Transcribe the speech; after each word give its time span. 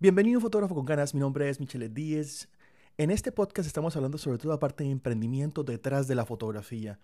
Bienvenido 0.00 0.40
Fotógrafo 0.40 0.76
con 0.76 0.84
Ganas, 0.84 1.12
mi 1.12 1.18
nombre 1.18 1.48
es 1.48 1.58
Michele 1.58 1.88
Díez. 1.88 2.48
En 2.98 3.10
este 3.10 3.32
podcast 3.32 3.66
estamos 3.66 3.96
hablando 3.96 4.16
sobre 4.16 4.38
todo 4.38 4.52
la 4.52 4.60
parte 4.60 4.84
de 4.84 4.90
emprendimiento 4.90 5.64
detrás 5.64 6.06
de 6.06 6.14
la 6.14 6.24
fotografía. 6.24 7.00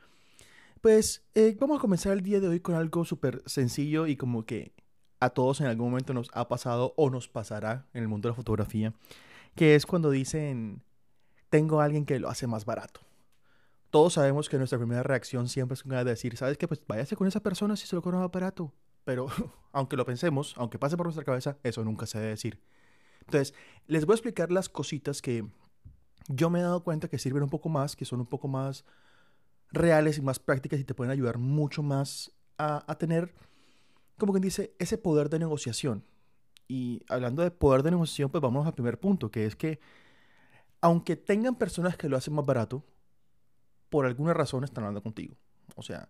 Pues 0.80 1.24
eh, 1.34 1.56
vamos 1.58 1.78
a 1.78 1.80
comenzar 1.80 2.12
el 2.12 2.22
día 2.22 2.38
de 2.38 2.46
hoy 2.46 2.60
con 2.60 2.76
algo 2.76 3.04
súper 3.04 3.42
sencillo 3.46 4.06
y 4.06 4.14
como 4.14 4.46
que 4.46 4.70
a 5.18 5.30
todos 5.30 5.60
en 5.60 5.66
algún 5.66 5.90
momento 5.90 6.14
nos 6.14 6.30
ha 6.34 6.46
pasado 6.46 6.94
o 6.96 7.10
nos 7.10 7.26
pasará 7.26 7.88
en 7.94 8.02
el 8.02 8.08
mundo 8.08 8.28
de 8.28 8.30
la 8.30 8.36
fotografía, 8.36 8.94
que 9.56 9.74
es 9.74 9.86
cuando 9.86 10.12
dicen, 10.12 10.80
tengo 11.50 11.80
a 11.80 11.86
alguien 11.86 12.06
que 12.06 12.20
lo 12.20 12.28
hace 12.28 12.46
más 12.46 12.64
barato. 12.64 13.00
Todos 13.90 14.12
sabemos 14.12 14.48
que 14.48 14.56
nuestra 14.56 14.78
primera 14.78 15.02
reacción 15.02 15.48
siempre 15.48 15.74
es 15.74 15.82
de 15.82 16.04
decir, 16.04 16.36
¿sabes 16.36 16.58
qué? 16.58 16.68
Pues 16.68 16.80
váyase 16.86 17.16
con 17.16 17.26
esa 17.26 17.40
persona 17.40 17.74
si 17.74 17.88
se 17.88 17.96
lo 17.96 18.02
cobra 18.02 18.20
más 18.20 18.30
barato. 18.30 18.72
Pero 19.02 19.26
aunque 19.72 19.96
lo 19.96 20.06
pensemos, 20.06 20.54
aunque 20.56 20.78
pase 20.78 20.96
por 20.96 21.06
nuestra 21.06 21.24
cabeza, 21.24 21.58
eso 21.64 21.82
nunca 21.82 22.06
se 22.06 22.18
debe 22.18 22.30
decir. 22.30 22.60
Entonces, 23.26 23.54
les 23.86 24.06
voy 24.06 24.14
a 24.14 24.16
explicar 24.16 24.52
las 24.52 24.68
cositas 24.68 25.22
que 25.22 25.46
yo 26.28 26.50
me 26.50 26.60
he 26.60 26.62
dado 26.62 26.82
cuenta 26.82 27.08
que 27.08 27.18
sirven 27.18 27.42
un 27.42 27.50
poco 27.50 27.68
más, 27.68 27.96
que 27.96 28.04
son 28.04 28.20
un 28.20 28.26
poco 28.26 28.48
más 28.48 28.84
reales 29.70 30.18
y 30.18 30.22
más 30.22 30.38
prácticas 30.38 30.80
y 30.80 30.84
te 30.84 30.94
pueden 30.94 31.10
ayudar 31.10 31.38
mucho 31.38 31.82
más 31.82 32.32
a, 32.56 32.94
tener, 32.98 33.34
como 34.16 34.32
quien 34.32 34.42
dice, 34.42 34.74
ese 34.78 34.96
poder 34.96 35.28
de 35.28 35.38
negociación. 35.38 36.04
Y 36.68 37.02
hablando 37.08 37.42
de 37.42 37.50
poder 37.50 37.82
de 37.82 37.90
negociación, 37.90 38.30
pues 38.30 38.40
vamos 38.40 38.66
al 38.66 38.74
primer 38.74 38.98
punto, 38.98 39.30
que 39.30 39.44
es 39.44 39.56
que 39.56 39.80
aunque 40.80 41.16
tengan 41.16 41.56
personas 41.56 41.96
que 41.96 42.08
lo 42.08 42.16
hacen 42.16 42.34
más 42.34 42.46
barato, 42.46 42.84
por 43.90 44.06
alguna 44.06 44.34
razón 44.34 44.64
están 44.64 44.84
hablando 44.84 45.02
contigo. 45.02 45.36
O 45.76 45.82
sea, 45.82 46.08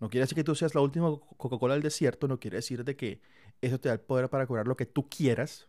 no 0.00 0.08
quiere 0.08 0.24
decir 0.24 0.36
que 0.36 0.44
tú 0.44 0.54
seas 0.54 0.74
la 0.74 0.80
última 0.80 1.08
Coca-Cola 1.36 1.74
del 1.74 1.82
desierto, 1.82 2.28
no 2.28 2.38
quiere 2.38 2.58
decir 2.58 2.84
de 2.84 2.96
que 2.96 3.20
eso 3.60 3.78
te 3.78 3.88
da 3.88 3.94
el 3.94 4.00
poder 4.00 4.28
para 4.30 4.46
cobrar 4.46 4.66
lo 4.66 4.76
que 4.76 4.86
tú 4.86 5.08
quieras, 5.08 5.68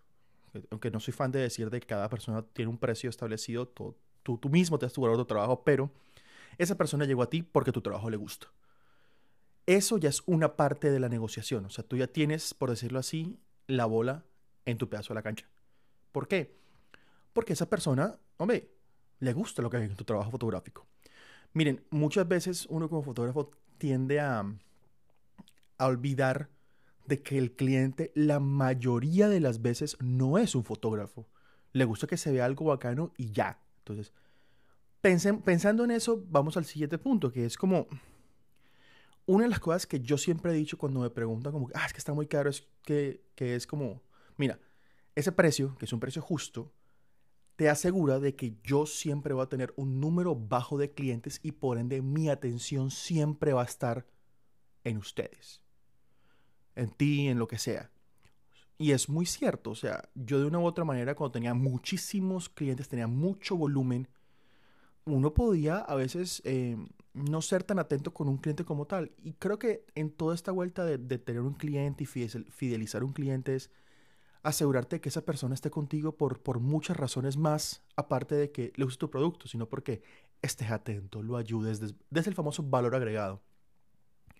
aunque 0.69 0.91
no 0.91 0.99
soy 0.99 1.13
fan 1.13 1.31
de 1.31 1.39
decir 1.39 1.69
de 1.69 1.79
que 1.79 1.87
cada 1.87 2.09
persona 2.09 2.43
tiene 2.53 2.69
un 2.69 2.77
precio 2.77 3.09
establecido, 3.09 3.67
tú, 3.67 3.95
tú, 4.23 4.39
mismo 4.49 4.79
te 4.79 4.85
has 4.85 4.93
tu 4.93 5.01
tu 5.01 5.25
trabajo, 5.25 5.63
pero 5.63 5.91
esa 6.57 6.75
persona 6.75 7.05
llegó 7.05 7.23
a 7.23 7.29
ti 7.29 7.43
porque 7.43 7.71
tu 7.71 7.81
trabajo 7.81 8.09
le 8.09 8.17
gusta. 8.17 8.47
Eso 9.65 9.97
ya 9.97 10.09
es 10.09 10.21
una 10.25 10.55
parte 10.55 10.91
de 10.91 10.99
la 10.99 11.09
negociación, 11.09 11.65
o 11.65 11.69
sea, 11.69 11.83
tú 11.83 11.97
ya 11.97 12.07
tienes, 12.07 12.53
por 12.53 12.69
decirlo 12.69 12.99
así, 12.99 13.39
la 13.67 13.85
bola 13.85 14.23
en 14.65 14.77
tu 14.77 14.89
pedazo 14.89 15.13
de 15.13 15.15
la 15.15 15.23
cancha. 15.23 15.47
¿Por 16.11 16.27
qué? 16.27 16.55
Porque 17.33 17.53
esa 17.53 17.69
persona, 17.69 18.17
hombre, 18.37 18.69
le 19.19 19.33
gusta 19.33 19.61
lo 19.61 19.69
que 19.69 19.77
hay 19.77 19.83
en 19.83 19.95
tu 19.95 20.03
trabajo 20.03 20.31
fotográfico. 20.31 20.85
Miren, 21.53 21.83
muchas 21.89 22.27
veces 22.27 22.67
uno 22.69 22.89
como 22.89 23.01
fotógrafo 23.01 23.51
tiende 23.77 24.19
a, 24.19 24.45
a 25.77 25.85
olvidar 25.85 26.49
de 27.07 27.21
que 27.21 27.37
el 27.37 27.51
cliente 27.53 28.11
la 28.15 28.39
mayoría 28.39 29.29
de 29.29 29.39
las 29.39 29.61
veces 29.61 29.97
no 29.99 30.37
es 30.37 30.55
un 30.55 30.63
fotógrafo. 30.63 31.27
Le 31.71 31.85
gusta 31.85 32.07
que 32.07 32.17
se 32.17 32.31
vea 32.31 32.45
algo 32.45 32.65
bacano 32.65 33.13
y 33.17 33.31
ya. 33.31 33.59
Entonces, 33.79 34.13
pensando 35.01 35.83
en 35.83 35.91
eso, 35.91 36.23
vamos 36.29 36.57
al 36.57 36.65
siguiente 36.65 36.97
punto, 36.97 37.31
que 37.31 37.45
es 37.45 37.57
como 37.57 37.87
una 39.27 39.43
de 39.43 39.49
las 39.49 39.59
cosas 39.59 39.85
que 39.85 39.99
yo 39.99 40.17
siempre 40.17 40.51
he 40.51 40.55
dicho 40.55 40.77
cuando 40.77 41.01
me 41.01 41.09
preguntan 41.09 41.51
como, 41.51 41.69
ah, 41.73 41.85
es 41.85 41.93
que 41.93 41.99
está 41.99 42.13
muy 42.13 42.27
caro, 42.27 42.49
es 42.49 42.67
que, 42.83 43.23
que 43.35 43.55
es 43.55 43.67
como, 43.67 44.01
mira, 44.37 44.59
ese 45.15 45.31
precio, 45.31 45.75
que 45.77 45.85
es 45.85 45.93
un 45.93 45.99
precio 45.99 46.21
justo, 46.21 46.71
te 47.55 47.69
asegura 47.69 48.19
de 48.19 48.35
que 48.35 48.57
yo 48.63 48.85
siempre 48.85 49.33
voy 49.33 49.43
a 49.43 49.49
tener 49.49 49.73
un 49.77 49.99
número 49.99 50.35
bajo 50.35 50.77
de 50.77 50.91
clientes 50.91 51.39
y 51.41 51.53
por 51.53 51.77
ende 51.77 52.01
mi 52.01 52.29
atención 52.29 52.91
siempre 52.91 53.53
va 53.53 53.61
a 53.61 53.65
estar 53.65 54.05
en 54.83 54.97
ustedes 54.97 55.64
en 56.75 56.89
ti, 56.89 57.27
en 57.27 57.39
lo 57.39 57.47
que 57.47 57.57
sea. 57.57 57.91
Y 58.77 58.91
es 58.91 59.07
muy 59.07 59.25
cierto, 59.25 59.71
o 59.71 59.75
sea, 59.75 60.09
yo 60.15 60.39
de 60.39 60.45
una 60.45 60.59
u 60.59 60.65
otra 60.65 60.83
manera 60.83 61.15
cuando 61.15 61.31
tenía 61.31 61.53
muchísimos 61.53 62.49
clientes, 62.49 62.89
tenía 62.89 63.07
mucho 63.07 63.55
volumen, 63.55 64.09
uno 65.05 65.33
podía 65.33 65.77
a 65.77 65.95
veces 65.95 66.41
eh, 66.45 66.75
no 67.13 67.41
ser 67.41 67.63
tan 67.63 67.79
atento 67.79 68.13
con 68.13 68.27
un 68.27 68.37
cliente 68.37 68.65
como 68.65 68.85
tal. 68.85 69.11
Y 69.23 69.33
creo 69.33 69.59
que 69.59 69.85
en 69.95 70.11
toda 70.11 70.35
esta 70.35 70.51
vuelta 70.51 70.83
de, 70.83 70.97
tener 71.19 71.41
un 71.41 71.53
cliente 71.53 72.03
y 72.03 72.07
fidelizar 72.07 73.03
un 73.03 73.13
cliente 73.13 73.55
es 73.55 73.71
asegurarte 74.43 74.99
que 74.99 75.09
esa 75.09 75.23
persona 75.23 75.55
esté 75.55 75.71
contigo 75.71 76.17
por, 76.17 76.41
por 76.41 76.59
muchas 76.59 76.97
razones 76.97 77.37
más, 77.37 77.83
aparte 77.95 78.35
de 78.35 78.51
que 78.51 78.73
le 78.75 78.83
guste 78.83 78.99
tu 78.99 79.09
producto, 79.09 79.47
sino 79.47 79.69
porque 79.69 80.03
estés 80.41 80.69
atento, 80.69 81.23
lo 81.23 81.37
ayudes 81.37 81.79
desde, 81.79 81.95
desde 82.09 82.29
el 82.29 82.35
famoso 82.35 82.61
valor 82.61 82.93
agregado. 82.93 83.41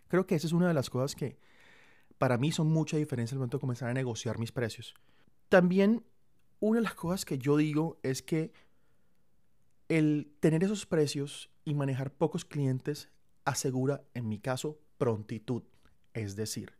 Creo 0.07 0.27
que 0.27 0.35
esa 0.35 0.45
es 0.45 0.53
una 0.53 0.67
de 0.67 0.73
las 0.73 0.89
cosas 0.89 1.15
que, 1.15 1.39
para 2.17 2.37
mí 2.37 2.51
son 2.51 2.67
mucha 2.67 2.97
diferencia 2.97 3.35
el 3.35 3.39
momento 3.39 3.57
de 3.57 3.61
comenzar 3.61 3.89
a 3.89 3.93
negociar 3.93 4.39
mis 4.39 4.51
precios. 4.51 4.93
También 5.49 6.03
una 6.59 6.79
de 6.79 6.83
las 6.83 6.95
cosas 6.95 7.25
que 7.25 7.37
yo 7.37 7.57
digo 7.57 7.99
es 8.03 8.21
que 8.21 8.53
el 9.89 10.33
tener 10.39 10.63
esos 10.63 10.85
precios 10.85 11.49
y 11.63 11.75
manejar 11.75 12.11
pocos 12.11 12.45
clientes 12.45 13.09
asegura, 13.43 14.03
en 14.13 14.27
mi 14.27 14.39
caso, 14.39 14.79
prontitud. 14.97 15.63
Es 16.13 16.35
decir, 16.35 16.73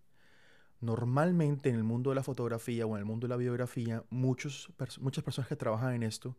normalmente 0.80 1.70
en 1.70 1.76
el 1.76 1.84
mundo 1.84 2.12
de 2.12 2.16
la 2.16 2.24
fotografía 2.24 2.86
o 2.86 2.96
en 2.96 3.00
el 3.00 3.06
mundo 3.06 3.28
de 3.28 3.30
la 3.30 3.38
biografía, 3.38 4.04
muchos, 4.10 4.72
muchas 5.00 5.24
personas 5.24 5.48
que 5.48 5.56
trabajan 5.56 5.94
en 5.94 6.04
esto 6.04 6.38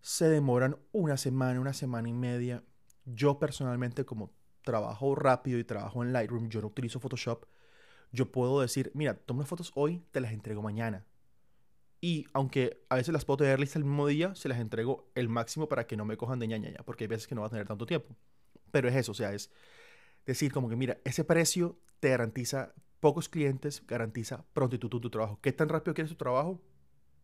se 0.00 0.28
demoran 0.28 0.76
una 0.92 1.16
semana, 1.16 1.60
una 1.60 1.74
semana 1.74 2.08
y 2.08 2.12
media. 2.12 2.64
Yo 3.04 3.38
personalmente, 3.38 4.04
como 4.04 4.32
trabajo 4.62 5.14
rápido 5.14 5.58
y 5.58 5.64
trabajo 5.64 6.02
en 6.02 6.12
Lightroom, 6.12 6.48
yo 6.48 6.60
no 6.60 6.68
utilizo 6.68 7.00
Photoshop, 7.00 7.44
yo 8.12 8.32
puedo 8.32 8.60
decir, 8.60 8.90
mira, 8.94 9.14
toma 9.14 9.44
fotos 9.44 9.72
hoy, 9.74 10.02
te 10.10 10.20
las 10.20 10.32
entrego 10.32 10.62
mañana. 10.62 11.06
Y 12.00 12.26
aunque 12.32 12.82
a 12.88 12.96
veces 12.96 13.12
las 13.12 13.24
puedo 13.24 13.38
tener 13.38 13.60
listas 13.60 13.76
el 13.76 13.84
mismo 13.84 14.06
día, 14.06 14.34
se 14.34 14.48
las 14.48 14.58
entrego 14.58 15.10
el 15.14 15.28
máximo 15.28 15.68
para 15.68 15.86
que 15.86 15.96
no 15.96 16.04
me 16.04 16.16
cojan 16.16 16.38
de 16.38 16.48
ñaña, 16.48 16.72
porque 16.84 17.04
hay 17.04 17.08
veces 17.08 17.26
que 17.26 17.34
no 17.34 17.42
va 17.42 17.48
a 17.48 17.50
tener 17.50 17.66
tanto 17.66 17.86
tiempo. 17.86 18.16
Pero 18.70 18.88
es 18.88 18.96
eso, 18.96 19.12
o 19.12 19.14
sea, 19.14 19.32
es 19.34 19.50
decir 20.24 20.52
como 20.52 20.68
que, 20.68 20.76
mira, 20.76 20.98
ese 21.04 21.24
precio 21.24 21.78
te 22.00 22.08
garantiza 22.08 22.72
pocos 23.00 23.28
clientes, 23.28 23.82
garantiza 23.86 24.44
prontitud 24.52 24.88
tu, 24.88 25.00
tu 25.00 25.10
trabajo. 25.10 25.38
¿Qué 25.42 25.52
tan 25.52 25.68
rápido 25.68 25.94
quieres 25.94 26.10
tu 26.10 26.16
trabajo? 26.16 26.60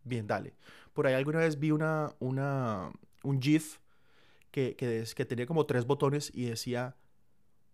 Bien, 0.05 0.27
dale. 0.27 0.55
Por 0.93 1.07
ahí 1.07 1.15
alguna 1.15 1.39
vez 1.39 1.59
vi 1.59 1.71
una, 1.71 2.15
una, 2.19 2.93
un 3.23 3.41
GIF 3.41 3.79
que, 4.51 4.77
que 4.77 5.25
tenía 5.25 5.47
como 5.47 5.67
tres 5.67 5.87
botones 5.87 6.31
y 6.35 6.45
decía, 6.45 6.97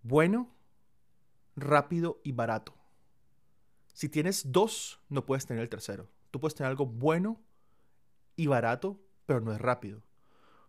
bueno, 0.02 0.50
rápido 1.56 2.20
y 2.24 2.32
barato. 2.32 2.74
Si 3.92 4.08
tienes 4.08 4.52
dos, 4.52 5.00
no 5.08 5.24
puedes 5.26 5.46
tener 5.46 5.62
el 5.62 5.68
tercero. 5.68 6.08
Tú 6.30 6.40
puedes 6.40 6.54
tener 6.54 6.70
algo 6.70 6.86
bueno 6.86 7.40
y 8.36 8.46
barato, 8.46 8.98
pero 9.26 9.40
no 9.40 9.52
es 9.52 9.60
rápido. 9.60 10.02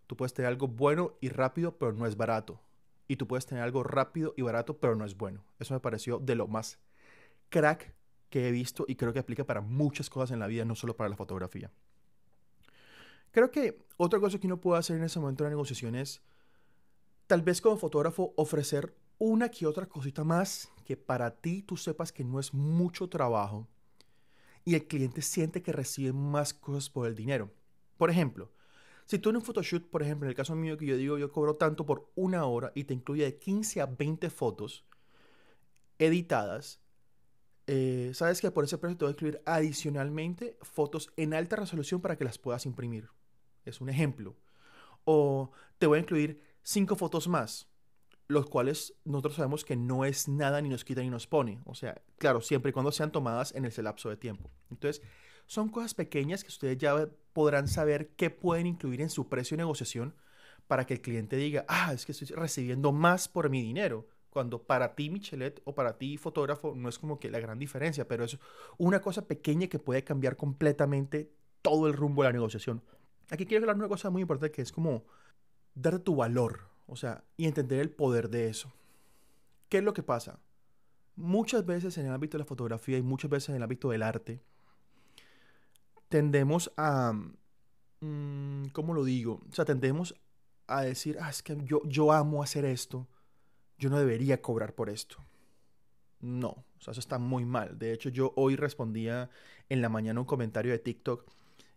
Tú 0.07 0.17
puedes 0.17 0.33
tener 0.33 0.49
algo 0.49 0.67
bueno 0.67 1.13
y 1.21 1.29
rápido, 1.29 1.77
pero 1.77 1.93
no 1.93 2.05
es 2.05 2.17
barato. 2.17 2.59
Y 3.07 3.15
tú 3.15 3.27
puedes 3.27 3.45
tener 3.45 3.63
algo 3.63 3.83
rápido 3.83 4.33
y 4.35 4.41
barato, 4.41 4.77
pero 4.77 4.95
no 4.95 5.05
es 5.05 5.15
bueno. 5.15 5.43
Eso 5.59 5.73
me 5.73 5.79
pareció 5.79 6.19
de 6.19 6.35
lo 6.35 6.47
más 6.47 6.79
crack 7.49 7.93
que 8.29 8.47
he 8.47 8.51
visto 8.51 8.85
y 8.87 8.95
creo 8.95 9.13
que 9.13 9.19
aplica 9.19 9.45
para 9.45 9.61
muchas 9.61 10.09
cosas 10.09 10.31
en 10.31 10.39
la 10.39 10.47
vida, 10.47 10.65
no 10.65 10.75
solo 10.75 10.97
para 10.97 11.09
la 11.09 11.15
fotografía. 11.15 11.71
Creo 13.31 13.51
que 13.51 13.79
otra 13.97 14.19
cosa 14.19 14.39
que 14.39 14.47
uno 14.47 14.59
puede 14.59 14.79
hacer 14.79 14.97
en 14.97 15.03
ese 15.03 15.19
momento 15.19 15.43
de 15.43 15.49
la 15.49 15.55
negociación 15.55 15.95
es, 15.95 16.21
tal 17.27 17.41
vez 17.41 17.61
como 17.61 17.77
fotógrafo, 17.77 18.33
ofrecer 18.37 18.93
una 19.23 19.49
que 19.49 19.65
otra 19.65 19.85
cosita 19.85 20.25
más 20.25 20.69
que 20.83 20.97
para 20.97 21.31
ti 21.31 21.61
tú 21.61 21.77
sepas 21.77 22.11
que 22.11 22.25
no 22.25 22.41
es 22.41 22.53
mucho 22.53 23.07
trabajo 23.07 23.69
y 24.65 24.75
el 24.75 24.85
cliente 24.85 25.21
siente 25.21 25.61
que 25.61 25.71
recibe 25.71 26.11
más 26.11 26.53
cosas 26.53 26.89
por 26.89 27.07
el 27.07 27.15
dinero. 27.15 27.49
Por 27.97 28.09
ejemplo, 28.09 28.51
si 29.05 29.19
tú 29.19 29.29
en 29.29 29.37
un 29.37 29.41
photoshoot, 29.41 29.89
por 29.89 30.03
ejemplo, 30.03 30.25
en 30.25 30.31
el 30.31 30.35
caso 30.35 30.55
mío 30.55 30.77
que 30.77 30.85
yo 30.85 30.97
digo, 30.97 31.17
yo 31.17 31.31
cobro 31.31 31.55
tanto 31.55 31.85
por 31.85 32.11
una 32.15 32.45
hora 32.45 32.73
y 32.75 32.83
te 32.83 32.93
incluye 32.93 33.23
de 33.23 33.37
15 33.37 33.79
a 33.79 33.85
20 33.85 34.29
fotos 34.29 34.83
editadas, 35.99 36.81
eh, 37.67 38.11
sabes 38.13 38.41
que 38.41 38.51
por 38.51 38.65
ese 38.65 38.77
precio 38.77 38.97
te 38.97 39.05
voy 39.05 39.11
a 39.11 39.15
incluir 39.15 39.41
adicionalmente 39.45 40.57
fotos 40.61 41.13
en 41.15 41.33
alta 41.33 41.55
resolución 41.55 42.01
para 42.01 42.17
que 42.17 42.25
las 42.25 42.37
puedas 42.37 42.65
imprimir. 42.65 43.07
Es 43.63 43.79
un 43.79 43.87
ejemplo. 43.87 44.35
O 45.05 45.51
te 45.77 45.87
voy 45.87 45.99
a 45.99 46.01
incluir 46.01 46.41
5 46.63 46.97
fotos 46.97 47.29
más 47.29 47.72
los 48.27 48.47
cuales 48.47 48.93
nosotros 49.05 49.35
sabemos 49.35 49.65
que 49.65 49.75
no 49.75 50.05
es 50.05 50.27
nada 50.27 50.61
ni 50.61 50.69
nos 50.69 50.85
quita 50.85 51.01
ni 51.01 51.09
nos 51.09 51.27
pone. 51.27 51.59
O 51.65 51.75
sea, 51.75 52.01
claro, 52.17 52.41
siempre 52.41 52.69
y 52.69 52.73
cuando 52.73 52.91
sean 52.91 53.11
tomadas 53.11 53.53
en 53.53 53.65
ese 53.65 53.83
lapso 53.83 54.09
de 54.09 54.17
tiempo. 54.17 54.49
Entonces, 54.71 55.01
son 55.45 55.69
cosas 55.69 55.93
pequeñas 55.93 56.43
que 56.43 56.49
ustedes 56.49 56.77
ya 56.77 57.09
podrán 57.33 57.67
saber 57.67 58.09
qué 58.15 58.29
pueden 58.29 58.67
incluir 58.67 59.01
en 59.01 59.09
su 59.09 59.27
precio 59.27 59.55
de 59.55 59.63
negociación 59.63 60.15
para 60.67 60.85
que 60.85 60.95
el 60.95 61.01
cliente 61.01 61.35
diga, 61.35 61.65
ah, 61.67 61.91
es 61.93 62.05
que 62.05 62.13
estoy 62.13 62.27
recibiendo 62.27 62.91
más 62.91 63.27
por 63.27 63.49
mi 63.49 63.61
dinero. 63.61 64.07
Cuando 64.29 64.63
para 64.63 64.95
ti, 64.95 65.09
Michelet, 65.09 65.61
o 65.65 65.75
para 65.75 65.97
ti, 65.97 66.17
fotógrafo, 66.17 66.73
no 66.75 66.89
es 66.89 66.97
como 66.97 67.19
que 67.19 67.29
la 67.29 67.39
gran 67.39 67.59
diferencia, 67.59 68.07
pero 68.07 68.23
es 68.23 68.39
una 68.77 68.99
cosa 69.01 69.27
pequeña 69.27 69.67
que 69.67 69.79
puede 69.79 70.03
cambiar 70.03 70.37
completamente 70.37 71.31
todo 71.61 71.87
el 71.87 71.93
rumbo 71.93 72.23
de 72.23 72.29
la 72.29 72.33
negociación. 72.33 72.81
Aquí 73.29 73.45
quiero 73.45 73.63
hablar 73.63 73.75
de 73.75 73.81
una 73.81 73.89
cosa 73.89 74.09
muy 74.09 74.21
importante 74.21 74.51
que 74.51 74.61
es 74.61 74.71
como 74.71 75.05
dar 75.75 75.99
tu 75.99 76.15
valor 76.15 76.72
o 76.93 76.95
sea, 76.95 77.23
y 77.37 77.47
entender 77.47 77.79
el 77.79 77.89
poder 77.89 78.29
de 78.29 78.47
eso. 78.47 78.71
¿Qué 79.67 79.79
es 79.79 79.83
lo 79.83 79.93
que 79.93 80.03
pasa? 80.03 80.39
Muchas 81.15 81.65
veces 81.65 81.97
en 81.97 82.05
el 82.05 82.13
ámbito 82.13 82.37
de 82.37 82.43
la 82.43 82.47
fotografía 82.47 82.99
y 82.99 83.01
muchas 83.01 83.31
veces 83.31 83.49
en 83.49 83.55
el 83.55 83.63
ámbito 83.63 83.89
del 83.89 84.03
arte, 84.03 84.41
tendemos 86.07 86.71
a... 86.77 87.13
mm, 88.01 88.65
¿Cómo 88.73 88.93
lo 88.93 89.03
digo? 89.03 89.41
O 89.49 89.53
sea, 89.53 89.65
tendemos 89.65 90.13
a 90.67 90.83
decir, 90.83 91.17
ah, 91.19 91.31
es 91.31 91.41
que 91.41 91.57
yo, 91.65 91.81
yo 91.85 92.11
amo 92.11 92.43
hacer 92.43 92.63
esto, 92.63 93.07
yo 93.79 93.89
no 93.89 93.97
debería 93.97 94.39
cobrar 94.39 94.75
por 94.75 94.91
esto. 94.91 95.17
No, 96.21 96.49
o 96.49 96.81
sea, 96.81 96.91
eso 96.91 96.99
está 96.99 97.17
muy 97.17 97.43
mal. 97.43 97.79
De 97.79 97.91
hecho, 97.91 98.09
yo 98.09 98.33
hoy 98.35 98.55
respondía 98.55 99.31
en 99.67 99.81
la 99.81 99.89
mañana 99.89 100.19
un 100.19 100.27
comentario 100.27 100.71
de 100.71 100.79
TikTok 100.79 101.25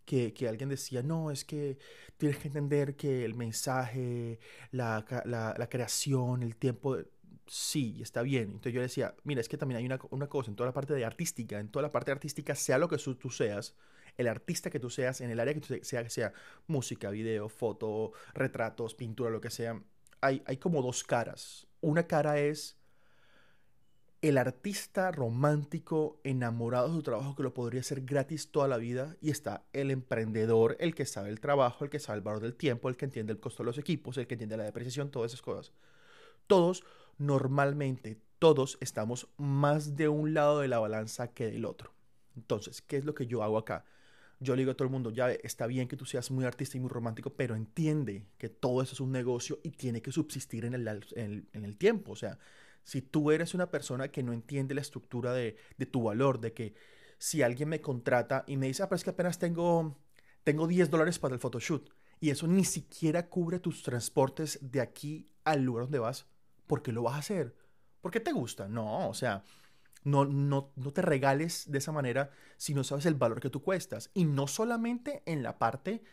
que, 0.07 0.33
que 0.35 0.49
alguien 0.49 0.71
decía, 0.71 1.03
no, 1.03 1.31
es 1.31 1.45
que 1.45 1.79
tienes 2.17 2.39
que 2.39 2.49
entender 2.49 2.97
que 2.97 3.25
el 3.25 3.35
mensaje, 3.35 4.41
la, 4.73 5.05
la- 5.27 5.55
la 5.59 5.69
creación, 5.69 6.43
el 6.43 6.57
tiempo, 6.57 6.99
sí, 7.47 7.99
está 8.03 8.23
bien. 8.23 8.45
Entonces 8.45 8.73
yo 8.75 8.81
decía, 8.81 9.15
mira, 9.25 9.41
es 9.41 9.49
que 9.49 9.57
también 9.59 9.79
hay 9.79 9.87
una, 9.87 9.99
una 10.11 10.29
cosa, 10.29 10.51
en 10.51 10.57
toda 10.57 10.69
la 10.69 10.75
parte 10.75 10.95
de 10.95 11.05
artística, 11.05 11.59
en 11.61 11.69
toda 11.69 11.83
la 11.83 11.93
parte 11.93 12.11
artística, 12.13 12.55
sea 12.55 12.79
lo 12.79 12.89
que 12.89 12.97
tú 12.99 13.31
seas, 13.31 13.77
el 14.17 14.29
artista 14.29 14.71
que 14.71 14.81
tú 14.81 14.91
seas, 14.91 15.21
en 15.21 15.31
el 15.31 15.41
área 15.41 15.55
que 15.55 15.61
tú 15.61 15.67
se- 15.69 15.85
sea, 15.85 16.03
que 16.03 16.11
sea 16.11 16.33
música, 16.67 17.11
video, 17.11 17.49
foto, 17.49 18.13
retratos, 18.35 18.95
pintura, 18.95 19.31
lo 19.31 19.41
que 19.41 19.51
sea, 19.51 19.81
hay, 20.21 20.43
hay 20.47 20.57
como 20.57 20.83
dos 20.83 21.05
caras. 21.05 21.67
Una 21.81 22.07
cara 22.07 22.39
es 22.41 22.77
el 24.23 24.39
artista 24.39 25.13
romántico 25.13 26.19
enamorado 26.25 26.89
de 26.89 26.95
su 26.95 27.03
trabajo 27.03 27.37
que 27.37 27.43
lo 27.43 27.55
podría 27.55 27.81
hacer 27.81 28.03
gratis 28.03 28.51
toda 28.51 28.67
la 28.67 28.79
vida 28.79 29.17
y 29.21 29.31
está 29.31 29.65
el 29.73 29.91
emprendedor, 29.91 30.77
el 30.81 30.95
que 30.95 31.05
sabe 31.05 31.29
el 31.29 31.41
trabajo, 31.41 31.85
el 31.85 31.91
que 31.91 32.01
sabe 32.01 32.19
el 32.19 32.25
valor 32.25 32.43
del 32.43 32.55
tiempo, 32.55 32.89
el 32.89 32.97
que 32.97 33.05
entiende 33.05 33.33
el 33.33 33.41
costo 33.41 33.63
de 33.63 33.67
los 33.67 33.79
equipos, 33.79 34.17
el 34.17 34.27
que 34.27 34.35
entiende 34.35 34.57
la 34.57 34.65
depreciación, 34.65 35.11
todas 35.11 35.33
esas 35.33 35.43
cosas. 35.43 35.73
Todos, 36.47 36.85
normalmente, 37.19 38.19
todos 38.39 38.79
estamos 38.81 39.29
más 39.37 39.97
de 39.97 40.09
un 40.09 40.35
lado 40.35 40.61
de 40.61 40.69
la 40.69 40.79
balanza 40.79 41.29
que 41.29 41.51
del 41.51 41.65
otro. 41.65 41.93
Entonces, 42.37 42.83
¿qué 42.83 42.97
es 42.97 43.05
lo 43.05 43.15
que 43.15 43.27
yo 43.27 43.43
hago 43.43 43.59
acá? 43.59 43.85
Yo 44.39 44.55
le 44.55 44.61
digo 44.61 44.73
a 44.73 44.75
todo 44.75 44.85
el 44.85 44.93
mundo, 44.93 45.11
ya 45.11 45.31
está 45.33 45.67
bien 45.67 45.89
que 45.89 45.97
tú 45.97 46.05
seas 46.05 46.31
muy 46.31 46.45
artista 46.45 46.77
y 46.77 46.81
muy 46.81 46.91
romántico, 46.91 47.31
pero 47.31 47.57
entiende 47.57 48.27
que 48.37 48.51
todo 48.51 48.83
eso 48.83 48.93
es 48.93 49.01
un 49.01 49.11
negocio 49.11 49.59
y 49.63 49.71
tiene 49.71 50.03
que 50.03 50.13
subsistir 50.13 50.67
en 50.67 50.75
el, 50.75 50.87
en 50.87 51.01
el, 51.17 51.49
en 51.53 51.65
el 51.65 51.77
tiempo. 51.79 52.13
O 52.13 52.17
sea, 52.17 52.39
si 52.87 53.03
tú 53.03 53.33
eres 53.33 53.53
una 53.53 53.69
persona 53.69 54.13
que 54.13 54.23
no 54.23 54.33
entiende 54.33 54.73
la 54.73 54.81
estructura 54.81 55.33
de, 55.33 55.57
de 55.77 55.87
tu 55.87 56.05
valor, 56.05 56.39
de 56.39 56.53
que 56.53 56.75
si 57.19 57.43
alguien 57.43 57.69
me 57.69 57.81
contrata 57.81 58.45
y 58.47 58.57
me 58.57 58.69
dice, 58.69 58.85
ah, 58.85 58.89
pero 58.89 58.97
es 58.97 59.03
que 59.03 59.11
apenas 59.11 59.41
tengo, 59.41 59.99
tengo 60.45 60.69
10 60.69 60.89
dólares 60.89 61.19
para 61.19 61.35
el 61.35 61.41
photoshoot 61.41 61.91
y 62.21 62.31
eso 62.31 62.47
ni 62.47 62.65
siquiera 62.65 63.29
cubre 63.29 63.59
tus 63.59 63.83
transportes 63.83 64.61
de 64.63 64.81
aquí 64.81 65.29
al 65.43 65.65
lugar 65.65 65.87
donde 65.87 65.99
vas, 65.99 66.27
¿por 66.69 66.81
qué 66.81 66.93
lo 66.93 67.03
vas 67.03 67.17
a 67.17 67.19
hacer? 67.19 67.57
¿Por 68.01 68.13
qué 68.13 68.21
te 68.21 68.31
gusta? 68.31 68.69
No, 68.69 69.09
o 69.09 69.15
sea, 69.15 69.43
no, 70.05 70.25
no, 70.25 70.73
no 70.77 70.93
te 70.93 71.03
regales 71.03 71.65
de 71.67 71.79
esa 71.79 71.91
manera 71.91 72.31
si 72.57 72.73
no 72.73 72.85
sabes 72.85 73.07
el 73.07 73.15
valor 73.17 73.41
que 73.41 73.51
tú 73.51 73.63
cuestas. 73.63 74.13
Y 74.15 74.27
no 74.27 74.47
solamente 74.47 75.25
en 75.27 75.43
la 75.43 75.59
parte, 75.59 76.05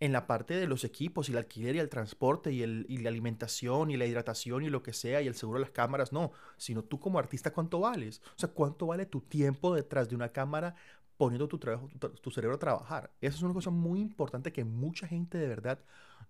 en 0.00 0.12
la 0.12 0.26
parte 0.26 0.54
de 0.54 0.66
los 0.66 0.84
equipos 0.84 1.28
y 1.28 1.32
el 1.32 1.38
alquiler 1.38 1.76
y 1.76 1.78
el 1.78 1.88
transporte 1.88 2.52
y, 2.52 2.62
el, 2.62 2.86
y 2.88 2.98
la 2.98 3.08
alimentación 3.08 3.90
y 3.90 3.96
la 3.96 4.06
hidratación 4.06 4.62
y 4.62 4.68
lo 4.68 4.82
que 4.82 4.92
sea 4.92 5.22
y 5.22 5.26
el 5.26 5.34
seguro 5.34 5.58
de 5.58 5.64
las 5.64 5.70
cámaras, 5.70 6.12
no, 6.12 6.32
sino 6.56 6.82
tú 6.84 7.00
como 7.00 7.18
artista 7.18 7.52
cuánto 7.52 7.80
vales. 7.80 8.20
O 8.36 8.38
sea, 8.38 8.50
cuánto 8.50 8.86
vale 8.86 9.06
tu 9.06 9.20
tiempo 9.22 9.74
detrás 9.74 10.08
de 10.08 10.14
una 10.14 10.30
cámara 10.30 10.74
poniendo 11.16 11.48
tu, 11.48 11.58
trabajo, 11.58 11.88
tu, 11.98 12.08
tu 12.10 12.30
cerebro 12.30 12.56
a 12.56 12.58
trabajar. 12.58 13.10
Eso 13.20 13.36
es 13.36 13.42
una 13.42 13.54
cosa 13.54 13.70
muy 13.70 14.00
importante 14.00 14.52
que 14.52 14.64
mucha 14.64 15.06
gente 15.06 15.38
de 15.38 15.48
verdad 15.48 15.80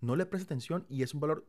no 0.01 0.15
le 0.15 0.27
presta 0.27 0.47
atención 0.47 0.87
y 0.89 1.03
es 1.03 1.15
un 1.15 1.21
valor 1.21 1.47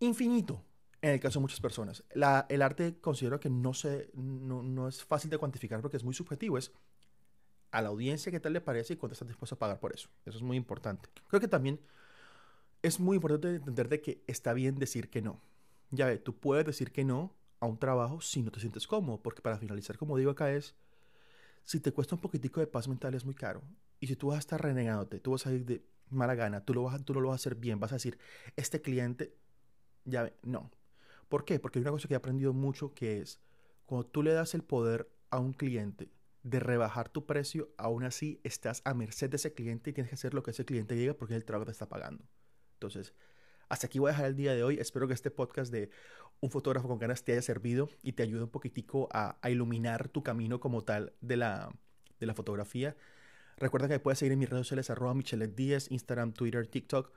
infinito 0.00 0.62
en 1.02 1.10
el 1.10 1.20
caso 1.20 1.38
de 1.38 1.42
muchas 1.42 1.60
personas. 1.60 2.04
El 2.10 2.62
arte 2.62 2.98
considero 3.00 3.40
que 3.40 3.50
no, 3.50 3.74
se, 3.74 4.10
no, 4.14 4.62
no 4.62 4.88
es 4.88 5.04
fácil 5.04 5.30
de 5.30 5.38
cuantificar 5.38 5.80
porque 5.80 5.96
es 5.96 6.04
muy 6.04 6.14
subjetivo. 6.14 6.58
Es 6.58 6.72
a 7.76 7.82
la 7.82 7.90
audiencia 7.90 8.32
qué 8.32 8.40
tal 8.40 8.54
le 8.54 8.62
parece 8.62 8.94
y 8.94 8.96
cuánto 8.96 9.12
estás 9.12 9.28
dispuesto 9.28 9.54
a 9.54 9.58
pagar 9.58 9.78
por 9.78 9.92
eso. 9.92 10.08
Eso 10.24 10.38
es 10.38 10.42
muy 10.42 10.56
importante. 10.56 11.10
Creo 11.28 11.40
que 11.40 11.48
también 11.48 11.78
es 12.80 12.98
muy 12.98 13.16
importante 13.16 13.54
entender 13.54 13.90
de 13.90 14.00
que 14.00 14.24
está 14.26 14.54
bien 14.54 14.78
decir 14.78 15.10
que 15.10 15.20
no. 15.20 15.42
Ya 15.90 16.06
ve, 16.06 16.16
tú 16.16 16.34
puedes 16.34 16.64
decir 16.64 16.90
que 16.90 17.04
no 17.04 17.36
a 17.60 17.66
un 17.66 17.78
trabajo 17.78 18.22
si 18.22 18.42
no 18.42 18.50
te 18.50 18.60
sientes 18.60 18.86
cómodo, 18.86 19.20
porque 19.20 19.42
para 19.42 19.58
finalizar, 19.58 19.98
como 19.98 20.16
digo 20.16 20.30
acá, 20.30 20.50
es 20.52 20.74
si 21.64 21.78
te 21.78 21.92
cuesta 21.92 22.14
un 22.14 22.22
poquitico 22.22 22.60
de 22.60 22.66
paz 22.66 22.88
mental 22.88 23.14
es 23.14 23.26
muy 23.26 23.34
caro. 23.34 23.62
Y 24.00 24.06
si 24.06 24.16
tú 24.16 24.28
vas 24.28 24.36
a 24.36 24.40
estar 24.40 24.62
renegándote, 24.62 25.20
tú 25.20 25.32
vas 25.32 25.46
a 25.46 25.52
ir 25.52 25.66
de 25.66 25.84
mala 26.08 26.34
gana, 26.34 26.64
tú, 26.64 26.72
lo 26.72 26.84
vas 26.84 27.04
tú 27.04 27.12
no 27.12 27.20
lo 27.20 27.28
vas 27.28 27.34
a 27.34 27.42
hacer 27.42 27.56
bien, 27.56 27.78
vas 27.78 27.92
a 27.92 27.96
decir, 27.96 28.18
este 28.56 28.80
cliente, 28.80 29.36
ya 30.06 30.22
ve, 30.22 30.34
no. 30.42 30.70
¿Por 31.28 31.44
qué? 31.44 31.60
Porque 31.60 31.78
hay 31.78 31.82
una 31.82 31.90
cosa 31.90 32.08
que 32.08 32.14
he 32.14 32.16
aprendido 32.16 32.54
mucho 32.54 32.94
que 32.94 33.20
es, 33.20 33.38
cuando 33.84 34.06
tú 34.06 34.22
le 34.22 34.32
das 34.32 34.54
el 34.54 34.62
poder 34.62 35.10
a 35.28 35.40
un 35.40 35.52
cliente 35.52 36.15
de 36.46 36.60
rebajar 36.60 37.08
tu 37.08 37.26
precio, 37.26 37.70
aún 37.76 38.04
así 38.04 38.40
estás 38.44 38.80
a 38.84 38.94
merced 38.94 39.28
de 39.28 39.36
ese 39.36 39.52
cliente 39.52 39.90
y 39.90 39.92
tienes 39.92 40.10
que 40.10 40.14
hacer 40.14 40.32
lo 40.32 40.44
que 40.44 40.52
ese 40.52 40.64
cliente 40.64 40.94
diga 40.94 41.12
porque 41.14 41.34
el 41.34 41.44
trabajo 41.44 41.66
te 41.66 41.72
está 41.72 41.88
pagando. 41.88 42.24
Entonces, 42.74 43.14
hasta 43.68 43.88
aquí 43.88 43.98
voy 43.98 44.10
a 44.10 44.12
dejar 44.12 44.26
el 44.26 44.36
día 44.36 44.54
de 44.54 44.62
hoy. 44.62 44.78
Espero 44.78 45.08
que 45.08 45.14
este 45.14 45.32
podcast 45.32 45.72
de 45.72 45.90
Un 46.38 46.50
fotógrafo 46.50 46.86
con 46.86 47.00
ganas 47.00 47.24
te 47.24 47.32
haya 47.32 47.42
servido 47.42 47.88
y 48.02 48.12
te 48.12 48.22
ayude 48.22 48.44
un 48.44 48.50
poquitico 48.50 49.08
a, 49.12 49.38
iluminar 49.50 50.08
tu 50.08 50.22
camino 50.22 50.60
como 50.60 50.84
tal 50.84 51.14
de 51.20 51.36
la, 51.36 51.74
de 52.20 52.26
la 52.26 52.34
fotografía. 52.34 52.96
Recuerda 53.56 53.88
que 53.88 53.98
puedes 53.98 54.20
seguir 54.20 54.32
en 54.34 54.38
mis 54.38 54.48
redes 54.48 54.66
sociales, 54.66 54.88
arroba 54.90 55.14
Michelet 55.14 55.54
Díaz, 55.56 55.90
Instagram, 55.90 56.32
Twitter, 56.32 56.68
TikTok. 56.68 57.10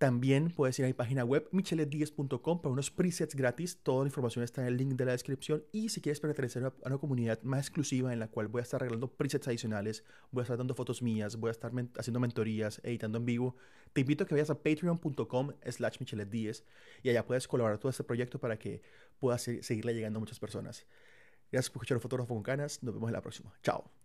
También 0.00 0.50
puedes 0.50 0.78
ir 0.78 0.86
a 0.86 0.88
mi 0.88 0.94
página 0.94 1.26
web, 1.26 1.46
micheletdiaz.com, 1.52 2.62
para 2.62 2.72
unos 2.72 2.90
presets 2.90 3.34
gratis. 3.34 3.82
Toda 3.82 4.04
la 4.04 4.08
información 4.08 4.42
está 4.42 4.62
en 4.62 4.68
el 4.68 4.78
link 4.78 4.94
de 4.94 5.04
la 5.04 5.12
descripción. 5.12 5.62
Y 5.72 5.90
si 5.90 6.00
quieres 6.00 6.20
pertenecer 6.20 6.64
a 6.64 6.72
una, 6.86 6.96
comunidad 6.96 7.42
más 7.42 7.60
exclusiva 7.66 8.10
en 8.10 8.18
la 8.18 8.28
cual 8.28 8.48
voy 8.48 8.60
a 8.60 8.62
estar 8.62 8.80
regalando 8.80 9.12
presets 9.14 9.48
adicionales, 9.48 10.02
voy 10.30 10.40
a 10.40 10.44
estar 10.44 10.56
dando 10.56 10.74
fotos 10.74 11.02
mías, 11.02 11.36
voy 11.36 11.48
a 11.48 11.50
estar 11.50 11.70
haciendo 11.98 12.18
mentorías, 12.18 12.80
editando 12.82 13.18
en 13.18 13.26
vivo, 13.26 13.56
te 13.92 14.00
invito 14.00 14.24
a 14.24 14.26
que 14.26 14.34
vayas 14.34 14.48
a 14.48 14.62
patreon.com 14.62 15.52
slash 15.68 15.98
micheletdiaz 16.00 16.64
y 17.02 17.10
allá 17.10 17.26
puedes 17.26 17.46
colaborar 17.46 17.76
todo 17.76 17.90
este 17.90 18.02
proyecto 18.02 18.40
para 18.40 18.58
que 18.58 18.80
pueda 19.18 19.36
se- 19.36 19.62
seguirle 19.62 19.92
llegando 19.92 20.16
a 20.16 20.20
muchas 20.20 20.40
personas. 20.40 20.86
Gracias 21.52 21.68
por 21.68 21.80
escuchar 21.82 21.98
un 21.98 22.00
fotógrafo 22.00 22.32
con 22.32 22.42
ganas. 22.42 22.82
Nos 22.82 22.94
vemos 22.94 23.10
en 23.10 23.14
la 23.14 23.20
próxima. 23.20 23.52
Chao. 23.62 23.99